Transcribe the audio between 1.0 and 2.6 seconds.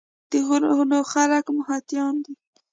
خلک محنتيان دي ـ